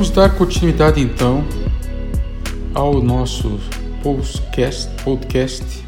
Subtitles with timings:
[0.00, 1.44] Vamos dar continuidade então
[2.72, 3.60] ao nosso
[4.02, 5.84] podcast, podcast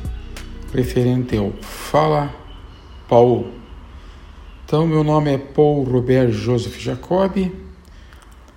[0.71, 2.31] referente ao Fala
[3.09, 3.51] Paulo.
[4.67, 7.51] Então, meu nome é Paul Robert Joseph Jacob.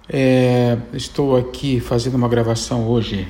[0.10, 3.26] É, estou aqui fazendo uma gravação hoje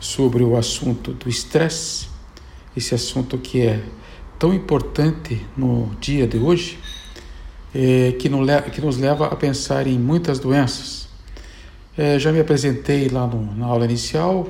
[0.00, 2.08] sobre o assunto do estresse,
[2.76, 3.80] esse assunto que é
[4.40, 6.80] tão importante no dia de hoje,
[7.72, 11.07] é, que, no, que nos leva a pensar em muitas doenças
[11.98, 14.48] é, já me apresentei lá no, na aula inicial.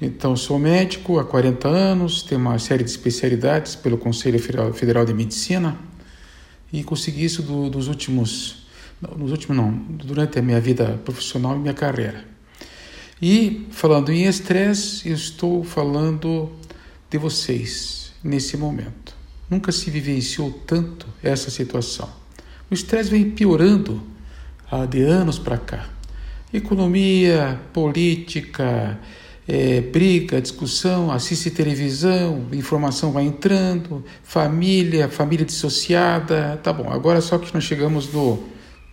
[0.00, 5.12] Então, sou médico há 40 anos, tenho uma série de especialidades pelo Conselho Federal de
[5.12, 5.76] Medicina
[6.72, 8.66] e consegui isso do, dos últimos,
[9.16, 12.24] nos últimos não, durante a minha vida profissional e minha carreira.
[13.20, 16.52] E falando em estresse, eu estou falando
[17.10, 19.16] de vocês nesse momento.
[19.50, 22.08] Nunca se vivenciou tanto essa situação.
[22.70, 24.00] O estresse vem piorando
[24.70, 25.93] há de anos para cá
[26.56, 28.98] economia, política,
[29.46, 36.90] é, briga, discussão, assiste televisão, informação vai entrando, família, família dissociada, tá bom.
[36.90, 38.42] Agora só que nós chegamos no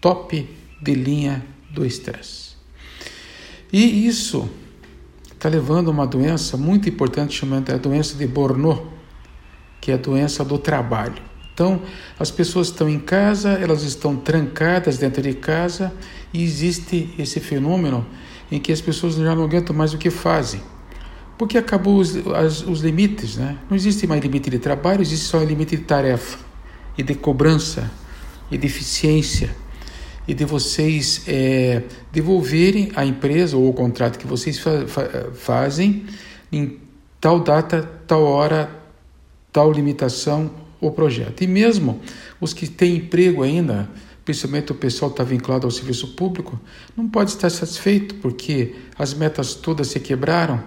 [0.02, 0.50] top
[0.82, 2.52] de linha do estresse.
[3.72, 4.50] E isso
[5.32, 8.88] está levando a uma doença muito importante chamada a doença de Bornô,
[9.80, 11.31] que é a doença do trabalho.
[11.54, 11.82] Então,
[12.18, 15.94] as pessoas estão em casa, elas estão trancadas dentro de casa
[16.34, 18.06] e existe esse fenômeno
[18.52, 20.62] em que as pessoas já não aguentam mais o que fazem.
[21.38, 23.58] Porque acabou os, as, os limites, né?
[23.70, 26.38] Não existe mais limite de trabalho, existe só limite de tarefa
[26.98, 27.90] e de cobrança
[28.50, 29.56] e de eficiência
[30.28, 36.06] e de vocês é, devolverem à empresa ou o contrato que vocês fa fa fazem
[36.52, 36.80] em
[37.20, 38.70] tal data, tal hora,
[39.52, 40.52] tal limitação
[40.82, 41.44] o projeto.
[41.44, 42.02] E mesmo
[42.42, 43.88] os que têm emprego ainda,
[44.26, 46.60] principalmente o pessoal que está vinculado ao serviço público,
[46.98, 50.62] não pode estar satisfeito porque as metas todas se quebraram,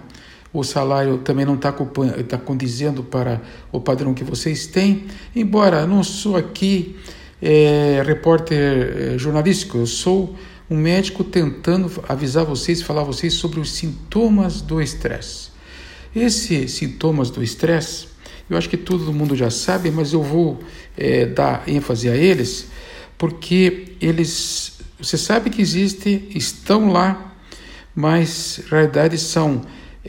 [0.53, 3.41] o salário também não está tá condizendo para
[3.73, 5.05] o padrão que vocês têm.
[5.35, 6.95] Embora não sou aqui
[7.41, 10.33] é, repórter é, jornalístico, eu sou
[10.69, 15.49] um médico tentando avisar vocês, falar vocês sobre os sintomas do estresse.
[16.15, 18.07] Esses sintomas do estresse,
[18.49, 20.59] eu acho que todo mundo já sabe, mas eu vou
[20.97, 22.67] é, dar ênfase a eles,
[23.17, 27.33] porque eles, você sabe que existem, estão lá,
[27.95, 29.61] mas na realidade são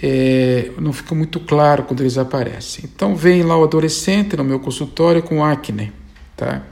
[0.02, 2.84] é, não fica muito claro quando eles aparecem.
[2.84, 5.92] Então vem lá o adolescente no meu consultório com acne,
[6.36, 6.62] tá?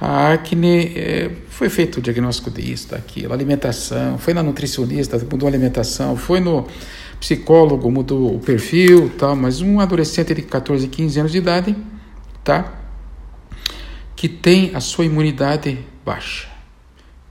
[0.00, 5.50] A acne é, foi feito o diagnóstico disso, daquilo, alimentação, foi na nutricionista, mudou a
[5.50, 6.66] alimentação, foi no
[7.20, 11.76] psicólogo, mudou o perfil, tal, mas um adolescente de 14, 15 anos de idade,
[12.44, 12.76] tá?
[14.16, 16.48] que tem a sua imunidade baixa.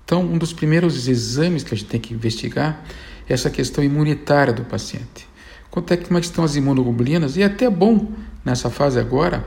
[0.06, 2.86] Então, um dos primeiros exames que a gente tem que investigar
[3.28, 5.28] é essa questão imunitária do paciente.
[5.72, 7.36] Quanto é que como é que estão as imunoglobulinas?
[7.36, 8.12] E é até bom
[8.46, 9.44] nessa fase agora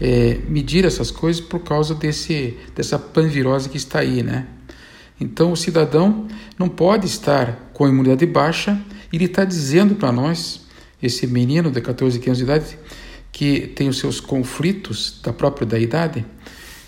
[0.00, 4.48] é, medir essas coisas por causa desse dessa panvirose que está aí, né?
[5.20, 6.26] Então, o cidadão
[6.58, 8.76] não pode estar com a imunidade baixa
[9.16, 10.62] ele está dizendo para nós,
[11.02, 12.78] esse menino de 14, 15 anos de idade,
[13.30, 16.24] que tem os seus conflitos da própria da idade,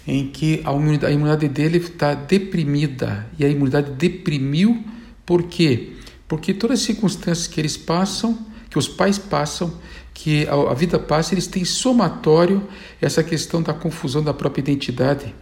[0.06, 4.84] em que a imunidade, dele está deprimida e a imunidade deprimiu
[5.24, 5.92] por quê?
[6.28, 9.80] Porque todas as circunstâncias que eles passam, que os pais passam,
[10.12, 12.66] que a vida passa, eles têm somatório
[13.00, 15.34] essa questão da confusão da própria identidade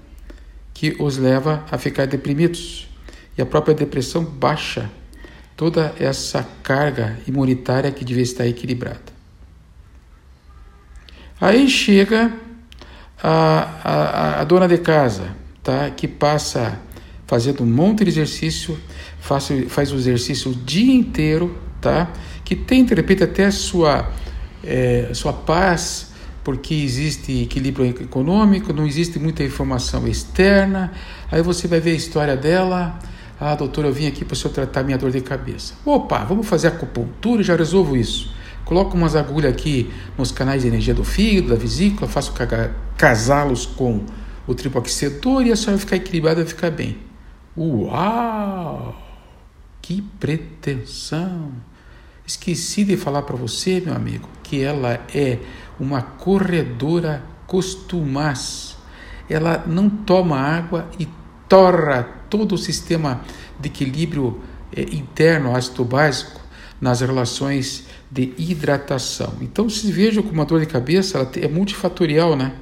[0.72, 2.88] que os leva a ficar deprimidos.
[3.37, 4.91] E a própria depressão baixa
[5.62, 9.12] toda essa carga imunitária que devia estar equilibrada.
[11.40, 12.32] Aí chega
[13.22, 15.88] a, a, a dona de casa, tá?
[15.90, 16.80] que passa
[17.28, 18.76] fazendo um monte de exercício,
[19.20, 22.12] faz, faz o exercício o dia inteiro, tá?
[22.44, 24.10] que tem, de repente, até sua,
[24.64, 26.10] é, sua paz,
[26.42, 30.92] porque existe equilíbrio econômico, não existe muita informação externa.
[31.31, 32.98] Aí você vai ver a história dela.
[33.44, 35.74] Ah, doutor, eu vim aqui para o senhor tratar minha dor de cabeça.
[35.84, 38.32] Opa, vamos fazer acupuntura e já resolvo isso.
[38.64, 42.32] Coloco umas agulhas aqui nos canais de energia do fígado, da vesícula, faço
[42.96, 44.04] casá-los com
[44.46, 46.98] o tripoaquecedor e a senhora vai ficar equilibrada vai ficar bem.
[47.56, 48.94] Uau!
[49.82, 51.50] Que pretensão!
[52.24, 55.40] Esqueci de falar para você, meu amigo, que ela é
[55.80, 58.76] uma corredora costumaz.
[59.28, 61.08] Ela não toma água e
[61.48, 63.20] torra todo o sistema
[63.61, 64.40] de equilíbrio
[64.75, 66.40] eh, interno ácido básico
[66.81, 69.34] nas relações de hidratação.
[69.43, 72.55] Então, se veja como uma dor de cabeça ela é multifatorial, né?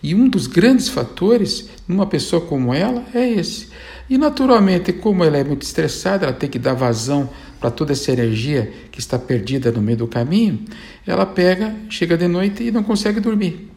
[0.00, 3.70] E um dos grandes fatores numa pessoa como ela é esse.
[4.08, 7.28] E naturalmente, como ela é muito estressada, ela tem que dar vazão
[7.58, 10.64] para toda essa energia que está perdida no meio do caminho,
[11.04, 13.68] ela pega, chega de noite e não consegue dormir.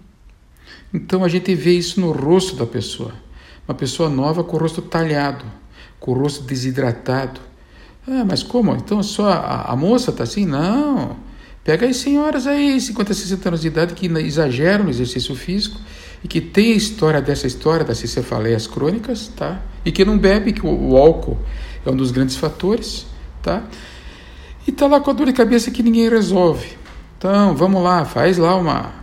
[0.94, 3.29] Então a gente vê isso no rosto da pessoa.
[3.70, 5.46] Uma pessoa nova com o rosto talhado,
[6.00, 7.40] com o rosto desidratado.
[8.08, 8.74] Ah, mas como?
[8.74, 10.44] Então só a, a moça está assim?
[10.44, 11.16] Não.
[11.64, 15.80] Pega as senhoras aí, 50, 60 anos de idade, que exageram no exercício físico
[16.24, 19.62] e que tem a história dessa história das cefaleias crônicas, tá?
[19.86, 21.38] E que não bebe, que o, o álcool
[21.86, 23.06] é um dos grandes fatores,
[23.44, 23.66] tá?
[24.66, 26.70] E tá lá com a dor de cabeça que ninguém resolve.
[27.20, 28.99] Então, vamos lá, faz lá uma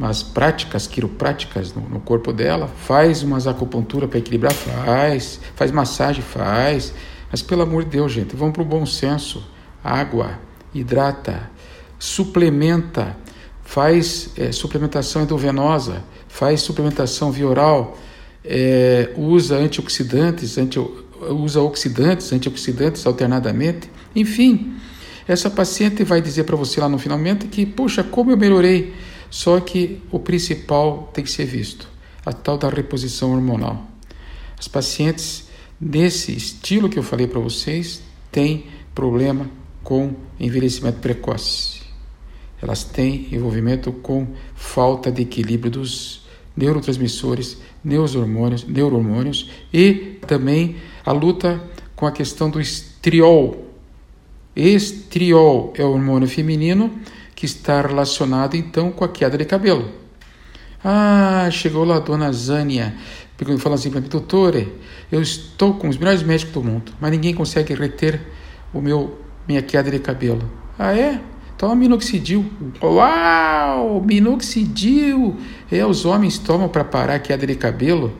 [0.00, 6.22] umas práticas quiropráticas no, no corpo dela, faz umas acupuntura para equilibrar, faz, faz massagem,
[6.22, 6.94] faz.
[7.30, 9.46] Mas pelo amor de Deus, gente, vamos para o bom senso.
[9.84, 10.38] Água,
[10.74, 11.50] hidrata,
[11.98, 13.14] suplementa,
[13.62, 17.98] faz é, suplementação endovenosa, faz suplementação via oral,
[18.42, 20.80] é, usa antioxidantes, anti,
[21.28, 24.76] usa oxidantes, antioxidantes alternadamente, enfim.
[25.28, 28.94] Essa paciente vai dizer para você lá no finalmente que, puxa, como eu melhorei.
[29.30, 31.88] Só que o principal tem que ser visto,
[32.26, 33.86] a tal da reposição hormonal.
[34.58, 35.48] As pacientes
[35.80, 39.48] nesse estilo que eu falei para vocês têm problema
[39.82, 41.80] com envelhecimento precoce.
[42.60, 46.26] Elas têm envolvimento com falta de equilíbrio dos
[46.56, 51.62] neurotransmissores, neurohormônios, neurohormônios e também a luta
[51.96, 53.66] com a questão do estriol.
[54.54, 56.92] Estriol é o hormônio feminino
[57.40, 59.90] que está relacionado então com a queda de cabelo.
[60.84, 62.94] Ah, chegou lá a dona Zânia,
[63.58, 64.62] falou assim para mim, doutor,
[65.10, 68.20] eu estou com os melhores médicos do mundo, mas ninguém consegue reter
[68.74, 70.50] o meu minha queda de cabelo.
[70.78, 71.18] Ah, é?
[71.56, 72.44] Toma minoxidil.
[72.82, 74.02] Uau!
[74.02, 75.34] Minoxidil!
[75.72, 78.12] É, os homens tomam para parar a queda de cabelo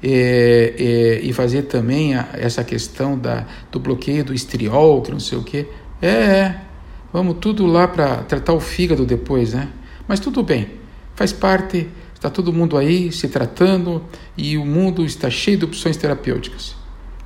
[0.00, 5.18] é, é, e fazer também a, essa questão da, do bloqueio do estriol, que não
[5.18, 5.66] sei o quê.
[6.00, 6.69] É, é.
[7.12, 9.68] Vamos tudo lá para tratar o fígado depois, né?
[10.06, 10.68] Mas tudo bem,
[11.16, 14.04] faz parte, está todo mundo aí se tratando
[14.36, 16.76] e o mundo está cheio de opções terapêuticas,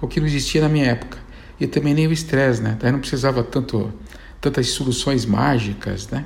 [0.00, 1.19] o que não existia na minha época.
[1.60, 2.76] E também nem o estresse, né?
[2.81, 3.92] Daí não precisava tanto,
[4.40, 6.25] tantas soluções mágicas, né?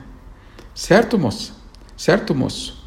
[0.74, 1.52] Certo, moça?
[1.96, 2.78] Certo, moço?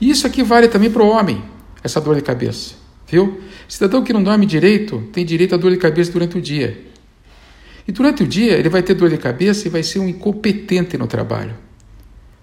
[0.00, 1.44] E isso aqui vale também para o homem,
[1.82, 2.74] essa dor de cabeça,
[3.06, 3.40] viu?
[3.68, 6.93] Cidadão que não dorme direito tem direito a dor de cabeça durante o dia.
[7.86, 10.96] E durante o dia ele vai ter dor de cabeça e vai ser um incompetente
[10.96, 11.54] no trabalho.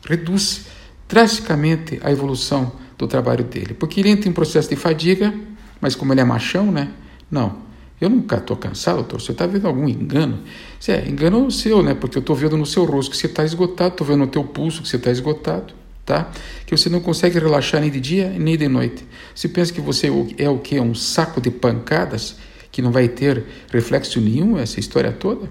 [0.08, 0.68] Reduz
[1.08, 5.34] drasticamente a evolução do trabalho dele, porque ele entra em um processo de fadiga,
[5.80, 6.92] mas como ele é machão, né?
[7.30, 7.58] Não,
[8.02, 9.22] eu nunca estou cansado, doutor.
[9.22, 10.40] Você está vendo algum engano?
[10.80, 11.94] Isso é engano seu, né?
[11.94, 14.44] Porque eu estou vendo no seu rosto que você está esgotado, estou vendo no teu
[14.44, 15.74] pulso que você está esgotado,
[16.04, 16.32] tá?
[16.66, 19.06] Que você não consegue relaxar nem de dia nem de noite.
[19.36, 20.80] Se pensa que você é o que?
[20.80, 22.38] Um saco de pancadas?
[22.72, 25.50] Que não vai ter reflexo nenhum essa história toda,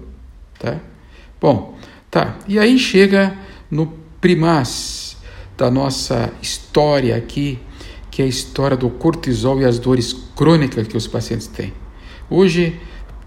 [0.59, 0.79] tá?
[1.39, 1.77] Bom,
[2.09, 2.37] tá.
[2.47, 3.37] E aí chega
[3.69, 3.87] no
[4.19, 5.17] primaz
[5.57, 7.59] da nossa história aqui,
[8.09, 11.73] que é a história do cortisol e as dores crônicas que os pacientes têm.
[12.29, 12.79] Hoje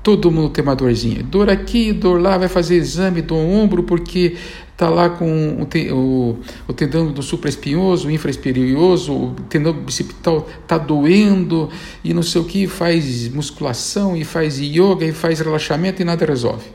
[0.05, 4.37] todo mundo tem uma dorzinha, dor aqui, dor lá, vai fazer exame do ombro porque
[4.71, 6.39] está lá com o, o,
[6.69, 11.71] o, tendão do supraespinhoso, infraespinhoso, o tendão bicipital está doendo
[12.05, 16.27] e não sei o que, faz musculação e faz yoga e faz relaxamento e nada
[16.27, 16.67] resolve.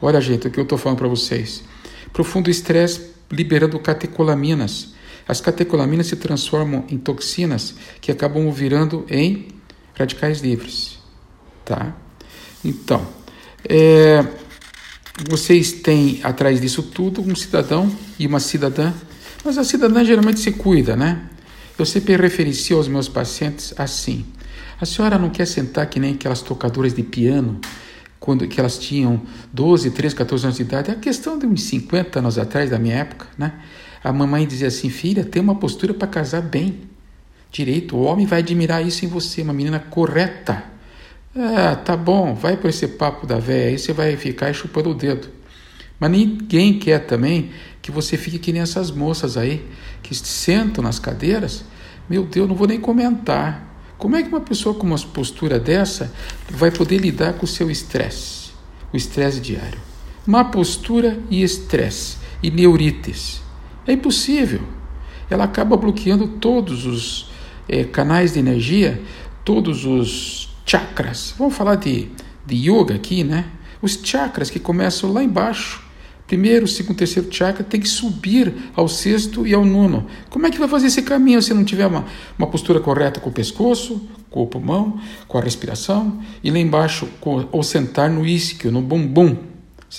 [0.00, 1.62] Olha, gente, o que eu estou falando para vocês.
[2.14, 4.94] Profundo estresse liberando catecolaminas.
[5.28, 9.48] As catecolaminas se transformam em toxinas que acabam virando em
[9.94, 10.98] radicais livres.
[11.62, 11.94] Tá?
[12.64, 13.06] Então,
[13.68, 14.24] é,
[15.28, 18.92] vocês têm atrás disso tudo um cidadão e uma cidadã,
[19.44, 21.22] mas a cidadã geralmente se cuida, né?
[21.78, 24.26] Eu sempre referencio aos meus pacientes assim:
[24.80, 27.60] a senhora não quer sentar que nem aquelas tocadoras de piano,
[28.18, 30.90] quando que elas tinham 12, 13, 14 anos de idade?
[30.90, 33.54] É a questão de uns 50 anos atrás, da minha época, né?
[34.04, 36.80] A mamãe dizia assim: filha, tem uma postura para casar bem,
[37.50, 40.64] direito, o homem vai admirar isso em você, uma menina correta.
[41.34, 44.94] Ah, tá bom, vai por esse papo da véia aí, você vai ficar chupando o
[44.94, 45.28] dedo.
[45.98, 49.64] Mas ninguém quer também que você fique que nem essas moças aí,
[50.02, 51.64] que sentam nas cadeiras.
[52.08, 53.64] Meu Deus, não vou nem comentar.
[53.96, 56.12] Como é que uma pessoa com uma postura dessa
[56.48, 58.50] vai poder lidar com o seu estresse,
[58.92, 59.78] o estresse diário?
[60.26, 63.40] Má postura e estresse, e neurites.
[63.86, 64.62] É impossível.
[65.28, 67.30] Ela acaba bloqueando todos os
[67.68, 69.00] é, canais de energia,
[69.44, 70.39] todos os
[70.70, 71.34] chakras.
[71.36, 72.08] Vamos falar de,
[72.46, 73.46] de yoga aqui, né?
[73.82, 75.82] Os chakras que começam lá embaixo,
[76.28, 80.06] primeiro, segundo, terceiro chakra tem que subir ao sexto e ao nono.
[80.28, 82.04] Como é que vai fazer esse caminho se não tiver uma,
[82.38, 87.08] uma postura correta com o pescoço, com o pulmão, com a respiração e lá embaixo,
[87.20, 89.36] com, ou sentar no isquio, no bumbum,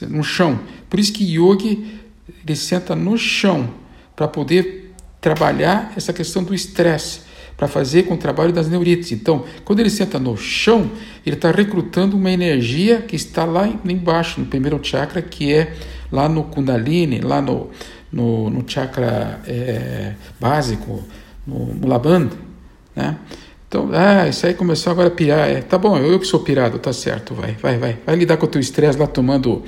[0.08, 0.58] no chão.
[0.90, 2.00] Por isso que yogi
[2.48, 3.74] ele senta no chão
[4.16, 7.31] para poder trabalhar essa questão do estresse
[7.62, 9.12] para fazer com o trabalho das neurites.
[9.12, 10.89] Então, quando ele senta no chão,
[11.24, 15.72] ele está recrutando uma energia que está lá embaixo, no primeiro chakra, que é
[16.12, 17.70] lá no Kundalini, lá no,
[18.12, 21.03] no, no chakra é, básico,
[21.46, 21.88] no, no
[22.96, 23.15] né?
[23.68, 25.48] Então, ah, isso aí começou agora a pirar.
[25.48, 27.98] É, tá bom, eu que sou pirado, tá certo, vai, vai, vai.
[28.03, 29.62] Vai lidar com o teu estresse lá tomando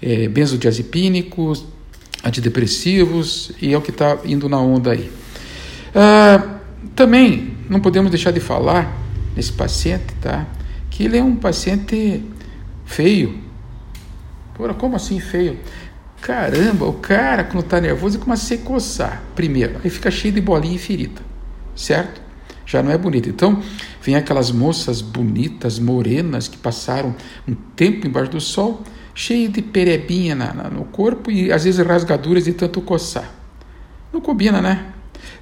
[0.00, 1.64] é, benzodiazepínicos,
[2.24, 5.10] antidepressivos, e é o que está indo na onda aí.
[5.92, 6.59] Ah,
[6.94, 8.96] também não podemos deixar de falar
[9.36, 10.46] nesse paciente, tá?
[10.90, 12.24] Que ele é um paciente
[12.84, 13.38] feio.
[14.54, 15.58] Porra, como assim feio?
[16.20, 19.22] Caramba, o cara quando está nervoso começa a se coçar.
[19.34, 21.22] Primeiro, aí fica cheio de bolinha e ferida,
[21.74, 22.20] certo?
[22.66, 23.28] Já não é bonito.
[23.28, 23.62] Então,
[24.02, 27.14] vem aquelas moças bonitas, morenas, que passaram
[27.48, 28.82] um tempo embaixo do sol,
[29.14, 33.28] cheio de perebinha na, na, no corpo e às vezes rasgaduras de tanto coçar.
[34.12, 34.86] Não combina, né?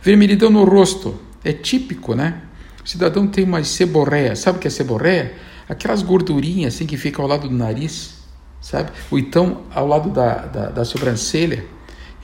[0.00, 2.42] Vermelhidão no rosto, é típico, né?
[2.84, 4.34] O cidadão tem uma seborreia.
[4.34, 5.34] Sabe o que é seborreia?
[5.68, 8.14] Aquelas gordurinhas assim que ficam ao lado do nariz,
[8.60, 8.90] sabe?
[9.10, 11.64] Ou então ao lado da, da, da sobrancelha,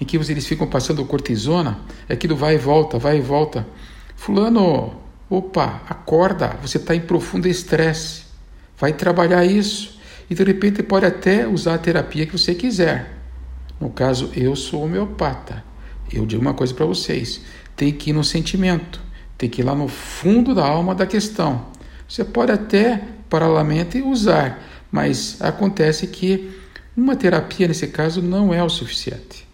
[0.01, 1.79] em que eles ficam passando cortisona,
[2.09, 3.67] aquilo vai e volta, vai e volta.
[4.17, 4.95] Fulano,
[5.29, 8.25] opa, acorda, você está em profundo estresse.
[8.79, 9.99] Vai trabalhar isso.
[10.29, 13.19] E de repente pode até usar a terapia que você quiser.
[13.81, 15.63] No caso, eu sou homeopata.
[16.13, 17.43] Eu digo uma coisa para vocês:
[17.77, 19.04] tem que ir no sentimento.
[19.37, 21.67] Tem que ir lá no fundo da alma da questão.
[22.09, 26.51] Você pode até, paralelamente, usar, mas acontece que
[26.97, 29.47] uma terapia, nesse caso, não é o suficiente.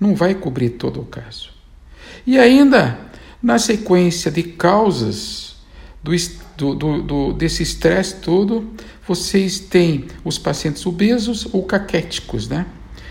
[0.00, 1.50] Não vai cobrir todo o caso.
[2.26, 2.98] E ainda,
[3.42, 5.56] na sequência de causas
[6.02, 8.72] do, do, do, desse estresse todo,
[9.06, 12.66] vocês têm os pacientes obesos ou caquéticos, né?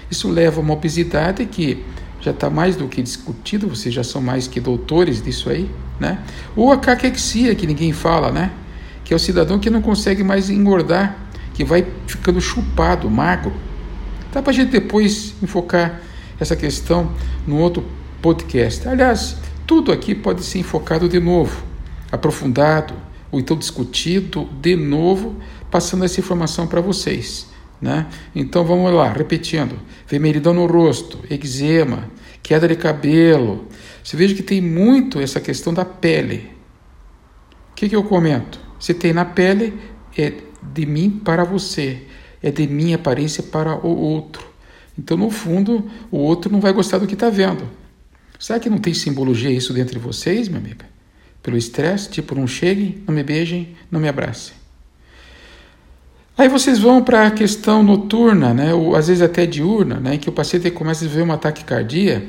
[0.09, 1.83] Isso leva a uma obesidade que
[2.27, 6.21] já está mais do que discutido, vocês já são mais que doutores disso aí, né?
[6.55, 8.51] Ou a caquexia, que ninguém fala, né?
[9.03, 11.17] Que é o cidadão que não consegue mais engordar,
[11.53, 13.53] que vai ficando chupado, magro.
[14.33, 16.01] Dá para a gente depois enfocar
[16.37, 17.11] essa questão
[17.47, 17.85] no outro
[18.21, 18.85] podcast.
[18.87, 21.63] Aliás, tudo aqui pode ser enfocado de novo,
[22.11, 22.93] aprofundado,
[23.31, 25.37] ou então discutido de novo,
[25.71, 27.47] passando essa informação para vocês.
[27.81, 28.07] Né?
[28.35, 32.09] Então vamos lá, repetindo: vermelhidão no rosto, eczema,
[32.41, 33.67] queda de cabelo.
[34.03, 36.51] Você veja que tem muito essa questão da pele.
[37.71, 38.59] O que, que eu comento?
[38.79, 39.79] Se tem na pele,
[40.17, 40.33] é
[40.73, 42.03] de mim para você,
[42.41, 44.47] é de minha aparência para o outro.
[44.97, 47.69] Então, no fundo, o outro não vai gostar do que está vendo.
[48.39, 50.85] Será que não tem simbologia isso dentro de vocês, minha amiga?
[51.43, 54.56] Pelo estresse, tipo, não cheguem, não me beijem, não me abracem.
[56.37, 60.19] Aí vocês vão para a questão noturna, né, ou às vezes até diurna, né, em
[60.19, 62.27] que o paciente começa a ver um ataque cardíaco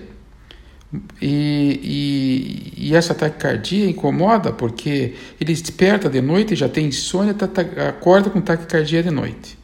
[1.21, 7.47] e, e, e, essa taquicardia incomoda porque ele desperta de noite, já tem insônia, tá,
[7.47, 9.59] tá, acorda com taquicardia de noite.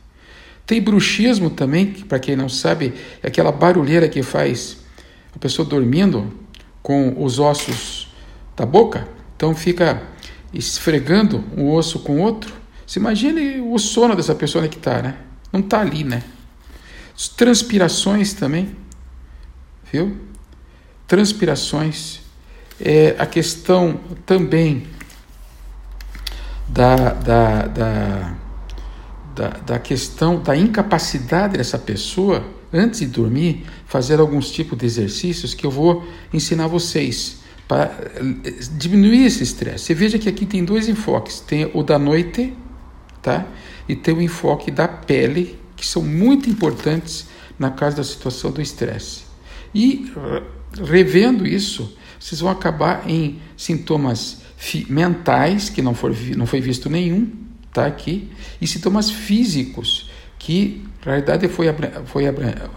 [0.67, 4.77] Tem bruxismo também, que para quem não sabe, é aquela barulheira que faz
[5.35, 6.31] a pessoa dormindo
[6.83, 8.13] com os ossos
[8.55, 10.03] da boca, então fica
[10.53, 15.17] esfregando um osso com outro você imagine o sono dessa pessoa que está, né?
[15.53, 16.23] Não está ali, né?
[17.37, 18.75] Transpirações também,
[19.93, 20.17] viu?
[21.07, 22.21] Transpirações.
[22.81, 24.87] É a questão também
[26.69, 28.35] da, da, da,
[29.35, 35.55] da, da questão da incapacidade dessa pessoa, antes de dormir, fazer alguns tipos de exercícios
[35.55, 37.39] que eu vou ensinar vocês
[37.69, 39.85] para eh, diminuir esse estresse.
[39.85, 42.53] Você veja que aqui tem dois enfoques: tem o da noite
[43.25, 43.47] tá?
[43.89, 47.27] E ter o enfoque da pele, que são muito importantes
[47.59, 49.23] na caso da situação do estresse.
[49.75, 50.13] E
[50.87, 54.43] revendo isso, vocês vão acabar em sintomas
[54.89, 57.31] mentais, que não, for, não foi visto nenhum,
[57.73, 61.67] tá aqui, e sintomas físicos, que na realidade foi,
[62.07, 62.25] foi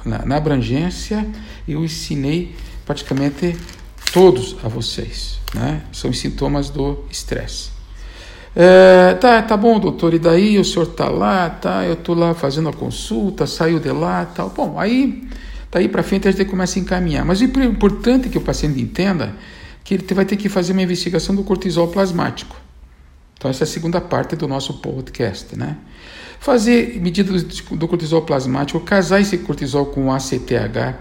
[0.03, 1.25] na, na abrangência
[1.67, 3.55] eu ensinei praticamente
[4.11, 5.83] todos a vocês, né?
[5.91, 7.76] São os sintomas do estresse.
[8.59, 11.85] É, tá, tá bom, doutor, e daí o senhor tá lá, tá?
[11.85, 14.49] Eu tô lá fazendo a consulta, saiu de lá, tal.
[14.49, 15.29] Bom, aí
[15.71, 17.23] daí para frente a gente começa a encaminhar.
[17.23, 19.35] Mas o importante é que o paciente entenda
[19.83, 22.55] que ele vai ter que fazer uma investigação do cortisol plasmático.
[23.37, 25.77] Então essa é a segunda parte do nosso podcast, né?
[26.39, 27.31] fazer medida
[27.71, 30.95] do cortisol plasmático, casar esse cortisol com ACTH,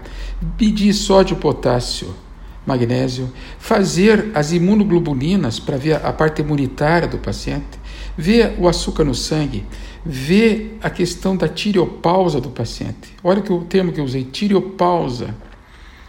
[0.59, 2.13] medir sódio, potássio,
[2.67, 7.79] magnésio, fazer as imunoglobulinas para ver a parte imunitária do paciente,
[8.17, 9.65] ver o açúcar no sangue,
[10.05, 13.15] ver a questão da tireopausa do paciente.
[13.23, 15.33] Olha que o termo que eu usei, tireopausa.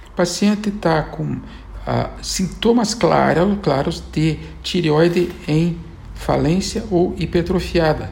[0.08, 1.38] O paciente está com
[1.86, 5.78] ah, sintomas claros, claros de tireoide em
[6.14, 8.10] falência ou hipertrofiada.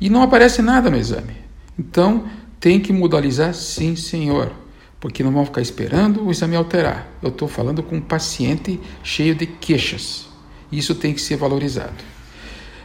[0.00, 1.36] E não aparece nada no exame.
[1.78, 2.24] Então,
[2.58, 4.52] tem que modalizar sim, senhor,
[5.00, 7.08] porque não vão ficar esperando o exame alterar.
[7.22, 10.26] Eu estou falando com um paciente cheio de queixas.
[10.70, 11.94] Isso tem que ser valorizado.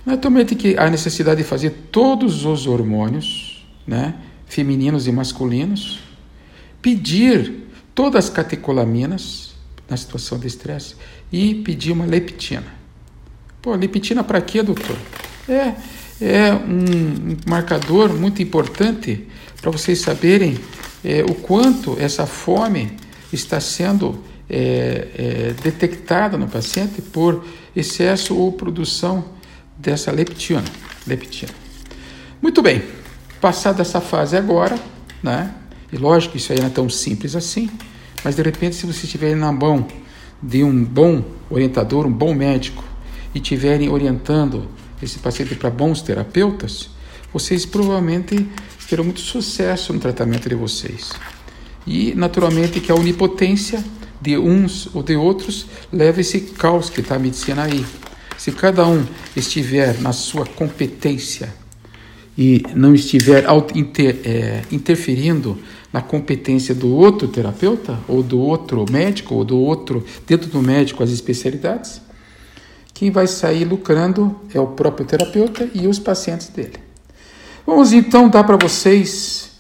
[0.06, 4.16] Naturalmente que há necessidade de fazer todos os hormônios, né,
[4.46, 6.02] femininos e masculinos,
[6.82, 9.56] pedir todas as catecolaminas
[9.90, 10.96] na situação de estresse
[11.32, 12.84] e pedir uma leptina.
[13.62, 14.98] Pô, leptina para quê, doutor?
[15.48, 15.74] É,
[16.22, 19.26] é um marcador muito importante
[19.62, 20.60] para vocês saberem
[21.04, 22.98] é, o quanto essa fome
[23.32, 27.46] está sendo é, é, detectada no paciente por
[27.76, 29.26] excesso ou produção
[29.78, 30.64] dessa leptina.
[31.08, 31.52] leptina.
[32.42, 32.84] Muito bem,
[33.42, 34.78] passada essa fase agora,
[35.22, 35.54] né?
[35.92, 37.70] E lógico, isso aí não é tão simples assim,
[38.24, 39.88] mas de repente, se você estiver na mão
[40.42, 42.84] de um bom orientador, um bom médico,
[43.34, 44.68] e estiverem orientando
[45.02, 46.90] esse paciente para bons terapeutas,
[47.34, 48.48] vocês provavelmente
[48.88, 51.12] terão muito sucesso no tratamento de vocês.
[51.86, 53.84] E, naturalmente, que a onipotência
[54.22, 57.86] de uns ou de outros leva esse caos que está a medicina aí.
[58.38, 59.04] Se cada um
[59.36, 61.54] estiver na sua competência
[62.38, 65.58] e não estiver inter, é, interferindo
[65.92, 71.04] na competência do outro terapeuta, ou do outro médico, ou do outro, dentro do médico,
[71.04, 72.02] as especialidades,
[72.94, 76.93] quem vai sair lucrando é o próprio terapeuta e os pacientes dele.
[77.66, 79.52] Vamos então dar para vocês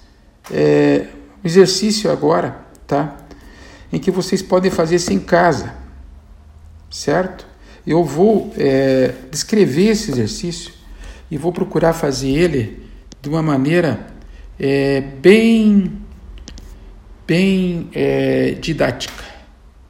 [0.51, 1.07] é,
[1.41, 3.15] um exercício agora, tá?
[3.91, 5.73] Em que vocês podem fazer isso em casa,
[6.91, 7.47] certo?
[7.87, 10.73] Eu vou é, descrever esse exercício
[11.31, 12.85] e vou procurar fazer ele
[13.21, 14.05] de uma maneira
[14.59, 16.01] é, bem,
[17.25, 19.23] bem é, didática,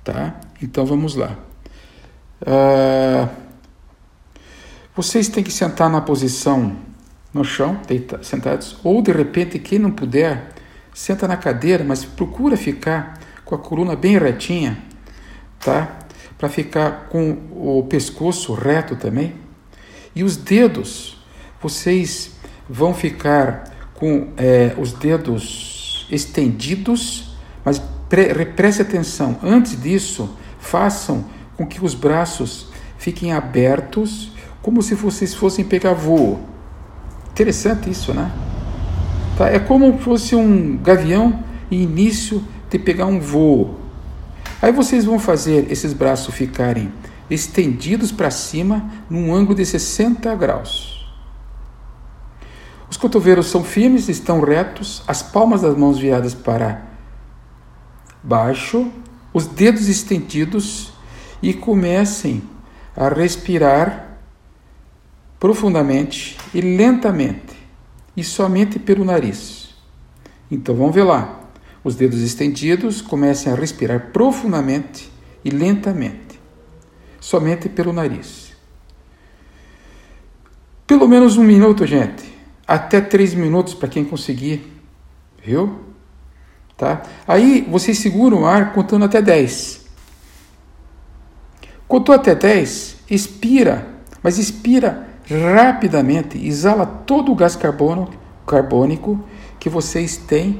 [0.03, 0.39] tá?
[0.61, 1.35] Então vamos lá.
[2.41, 3.27] Uh,
[4.95, 6.92] vocês têm que sentar na posição
[7.33, 10.49] no chão, deita, sentados, ou de repente, quem não puder,
[10.93, 14.77] senta na cadeira, mas procura ficar com a coluna bem retinha,
[15.59, 15.99] tá?
[16.37, 19.33] Para ficar com o pescoço reto também.
[20.15, 21.17] E os dedos,
[21.61, 22.31] vocês
[22.69, 23.63] vão ficar
[23.95, 31.25] com é, os dedos estendidos, mas pre preste atenção, antes disso, façam
[31.57, 32.67] com que os braços
[32.97, 36.52] fiquem abertos, como se vocês fossem pegar voo.
[37.33, 38.31] Interessante isso, né?
[39.35, 39.49] Tá?
[39.49, 43.79] É como se fosse um gavião em início de pegar um voo.
[44.61, 46.93] Aí vocês vão fazer esses braços ficarem
[47.31, 51.11] estendidos para cima num ângulo de 60 graus.
[52.87, 56.83] Os cotovelos são firmes, estão retos, as palmas das mãos viradas para
[58.21, 58.91] baixo,
[59.33, 60.93] os dedos estendidos
[61.41, 62.43] e comecem
[62.95, 64.12] a respirar
[65.43, 67.53] profundamente e lentamente,
[68.15, 69.75] e somente pelo nariz.
[70.49, 71.41] Então vamos ver lá.
[71.83, 75.11] Os dedos estendidos comecem a respirar profundamente
[75.43, 76.39] e lentamente,
[77.19, 78.53] somente pelo nariz.
[80.87, 82.23] Pelo menos um minuto, gente.
[82.65, 84.81] Até três minutos para quem conseguir.
[85.43, 85.77] Viu?
[86.77, 87.03] Tá?
[87.27, 89.85] Aí vocês seguram o ar contando até dez.
[91.85, 93.85] Contou até 10, expira,
[94.23, 98.09] mas expira rapidamente, exala todo o gás carbono,
[98.45, 99.23] carbônico
[99.59, 100.59] que vocês têm,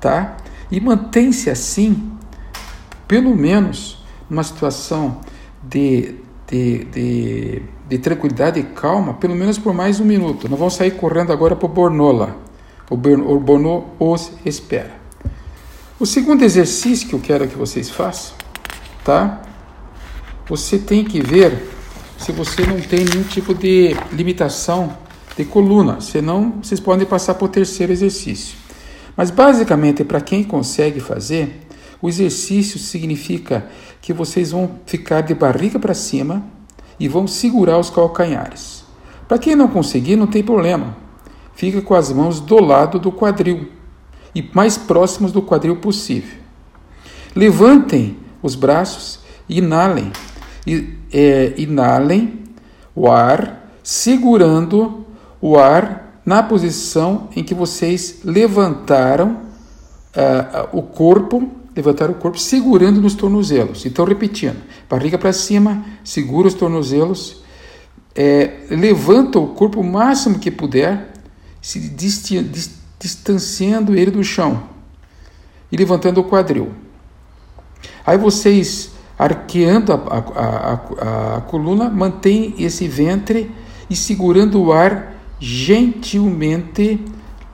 [0.00, 0.36] tá?
[0.70, 2.10] E mantém-se assim,
[3.06, 5.20] pelo menos numa situação
[5.62, 10.48] de, de, de, de, tranquilidade e calma, pelo menos por mais um minuto.
[10.48, 12.36] Não vão sair correndo agora para o Bornola.
[12.90, 14.90] O Borno os espera.
[16.00, 18.34] O segundo exercício que eu quero que vocês façam,
[19.04, 19.42] tá?
[20.48, 21.70] você tem que ver
[22.22, 24.96] se você não tem nenhum tipo de limitação
[25.36, 28.56] de coluna, senão vocês podem passar para o terceiro exercício.
[29.16, 31.66] Mas basicamente, para quem consegue fazer,
[32.00, 33.66] o exercício significa
[34.00, 36.44] que vocês vão ficar de barriga para cima
[36.98, 38.84] e vão segurar os calcanhares.
[39.26, 40.96] Para quem não conseguir, não tem problema.
[41.56, 43.68] Fica com as mãos do lado do quadril
[44.32, 46.38] e mais próximos do quadril possível.
[47.34, 50.12] Levantem os braços e inalem
[51.12, 52.40] é, inalem
[52.94, 55.04] o ar, segurando
[55.40, 59.30] o ar na posição em que vocês levantaram
[60.16, 63.84] uh, o corpo, levantaram o corpo segurando nos tornozelos.
[63.84, 64.56] Então, repetindo,
[64.88, 67.42] barriga para cima, segura os tornozelos,
[68.14, 71.12] é, levanta o corpo o máximo que puder,
[71.60, 71.78] se
[72.98, 74.64] distanciando ele do chão
[75.70, 76.72] e levantando o quadril.
[78.04, 83.50] Aí vocês, arqueando a, a, a, a coluna, mantém esse ventre
[83.88, 87.04] e segurando o ar gentilmente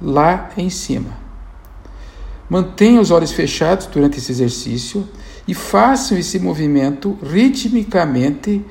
[0.00, 1.16] lá em cima.
[2.48, 5.06] Mantenham os olhos fechados durante esse exercício
[5.46, 8.64] e façam esse movimento ritmicamente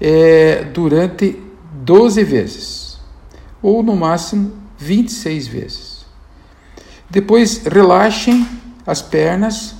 [0.00, 1.38] é, durante
[1.72, 2.98] 12 vezes,
[3.62, 6.06] ou no máximo 26 vezes.
[7.08, 8.46] Depois relaxem
[8.86, 9.74] as pernas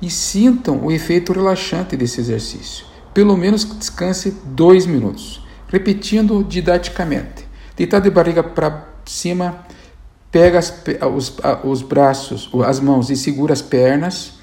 [0.00, 2.84] e sintam o efeito relaxante desse exercício.
[3.14, 7.46] Pelo menos descanse dois minutos, repetindo didaticamente.
[7.76, 9.66] Deitado de barriga para cima,
[10.30, 10.82] pega as,
[11.14, 14.34] os, os braços, as mãos e segura as pernas,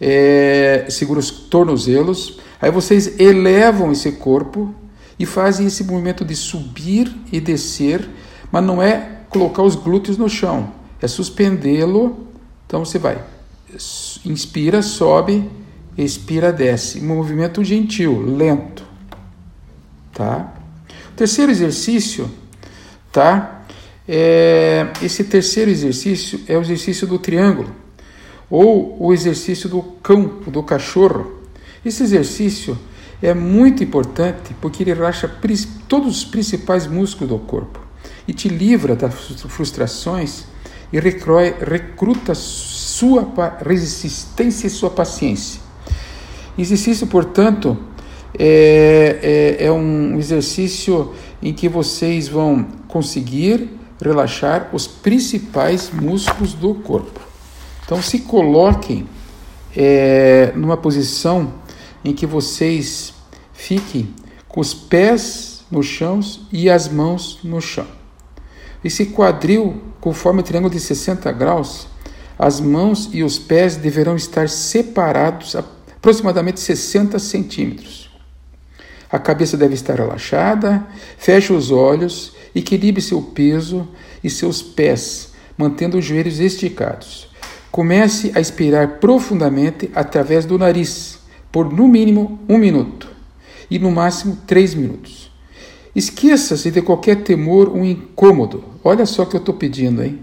[0.00, 2.38] é, segura os tornozelos.
[2.60, 4.74] Aí vocês elevam esse corpo
[5.18, 8.08] e fazem esse movimento de subir e descer,
[8.50, 12.26] mas não é colocar os glúteos no chão, é suspendê-lo.
[12.66, 13.35] Então você vai
[14.24, 15.48] inspira, sobe,
[15.96, 17.00] expira, desce.
[17.00, 18.84] Movimento gentil, lento.
[20.12, 20.54] Tá?
[21.12, 22.30] O terceiro exercício,
[23.12, 23.64] tá?
[24.08, 27.74] É, esse terceiro exercício é o exercício do triângulo
[28.48, 31.42] ou o exercício do cão, do cachorro.
[31.84, 32.78] Esse exercício
[33.22, 35.30] é muito importante porque ele relaxa
[35.88, 37.80] todos os principais músculos do corpo
[38.28, 39.14] e te livra das
[39.48, 40.44] frustrações
[40.92, 42.34] e recruta
[42.96, 43.30] sua
[43.62, 45.60] resistência e sua paciência.
[46.56, 47.76] Exercício, portanto,
[48.38, 53.68] é, é, é um exercício em que vocês vão conseguir
[54.02, 57.20] relaxar os principais músculos do corpo.
[57.84, 59.06] Então, se coloquem
[59.76, 61.52] é, numa posição
[62.02, 63.12] em que vocês
[63.52, 64.08] fiquem
[64.48, 67.86] com os pés no chão e as mãos no chão.
[68.82, 71.88] Esse quadril, conforme o triângulo de 60 graus,
[72.38, 78.10] as mãos e os pés deverão estar separados aproximadamente 60 centímetros.
[79.10, 83.88] A cabeça deve estar relaxada, feche os olhos, equilibre seu peso
[84.22, 87.28] e seus pés, mantendo os joelhos esticados.
[87.70, 91.18] Comece a expirar profundamente através do nariz,
[91.50, 93.08] por no mínimo um minuto
[93.70, 95.30] e no máximo três minutos.
[95.94, 98.64] Esqueça-se de qualquer temor ou incômodo.
[98.84, 100.20] Olha só o que eu estou pedindo, hein?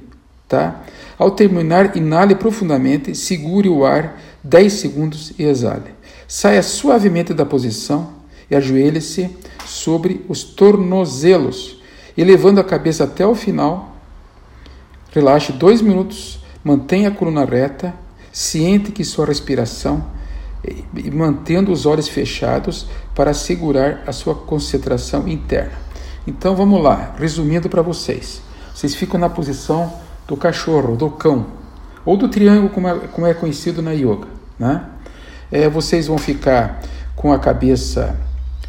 [0.47, 0.83] Tá?
[1.17, 5.91] Ao terminar, inale profundamente, segure o ar 10 segundos e exale.
[6.27, 8.13] Saia suavemente da posição
[8.49, 9.29] e ajoelhe-se
[9.65, 11.81] sobre os tornozelos,
[12.17, 13.95] elevando a cabeça até o final.
[15.11, 17.93] Relaxe dois minutos, mantenha a coluna reta,
[18.31, 20.03] ciente que sua respiração
[20.95, 25.73] e mantendo os olhos fechados para segurar a sua concentração interna.
[26.25, 28.41] Então vamos lá, resumindo para vocês.
[28.73, 29.93] Vocês ficam na posição
[30.27, 31.45] do cachorro, do cão,
[32.05, 34.27] ou do triângulo, como é, como é conhecido na yoga.
[34.57, 34.83] Né?
[35.51, 36.81] É, vocês vão ficar
[37.15, 38.17] com a cabeça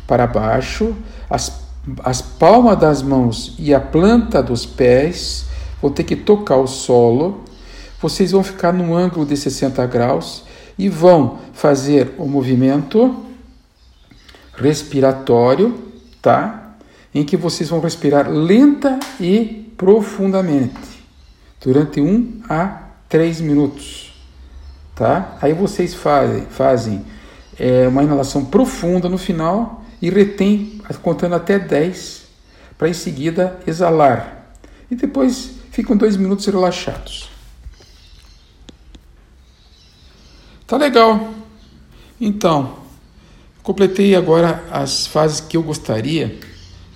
[0.06, 0.94] para baixo,
[1.28, 1.60] as,
[2.02, 5.46] as palmas das mãos e a planta dos pés
[5.80, 7.44] vão ter que tocar o solo.
[8.00, 10.44] Vocês vão ficar num ângulo de 60 graus
[10.78, 13.24] e vão fazer o movimento
[14.56, 15.74] respiratório,
[16.20, 16.76] tá?
[17.14, 20.93] Em que vocês vão respirar lenta e profundamente
[21.64, 24.12] durante um a três minutos,
[24.94, 25.38] tá?
[25.40, 27.04] Aí vocês fazem, fazem
[27.58, 32.24] é, uma inalação profunda no final e retém contando até 10
[32.76, 34.46] para em seguida exalar.
[34.90, 37.30] E depois ficam dois minutos relaxados.
[40.66, 41.32] Tá legal.
[42.20, 42.78] Então,
[43.62, 46.38] completei agora as fases que eu gostaria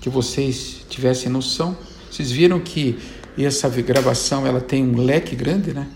[0.01, 1.77] que vocês tivessem noção.
[2.11, 2.99] Vocês viram que
[3.39, 5.87] e essa gravação ela tem um leque grande, né?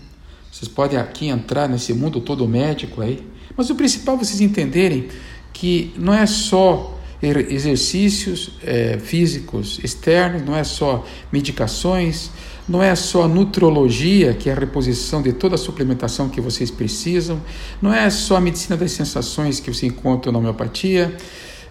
[0.49, 3.21] Vocês podem aqui entrar nesse mundo todo médico aí.
[3.57, 5.09] Mas o principal é vocês entenderem
[5.51, 12.31] que não é só exercícios é, físicos externos, não é só medicações,
[12.67, 17.41] não é só nutrologia, que é a reposição de toda a suplementação que vocês precisam,
[17.81, 21.13] não é só a medicina das sensações que você encontra na homeopatia,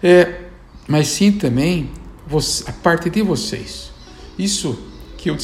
[0.03, 0.41] é,
[0.87, 1.89] mas sim também
[2.67, 3.91] a parte de vocês.
[4.37, 4.92] Isso
[5.23, 5.37] que eu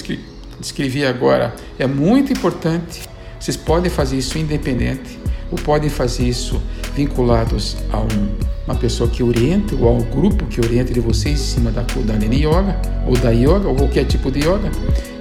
[0.59, 3.07] descrevi agora é muito importante.
[3.39, 5.17] Vocês podem fazer isso independente
[5.49, 6.61] ou podem fazer isso
[6.93, 8.37] vinculados a um,
[8.67, 11.83] uma pessoa que oriente ou a um grupo que oriente de vocês em cima da
[11.83, 14.69] Kundalini Yoga ou da Yoga ou qualquer tipo de Yoga.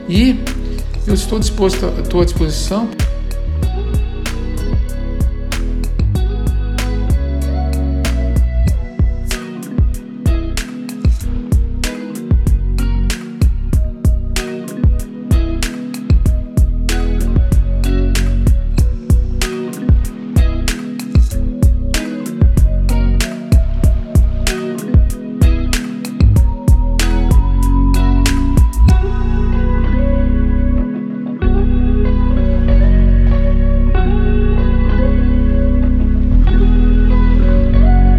[0.09, 0.41] E
[1.07, 2.91] eu estou disposto, estou à disposição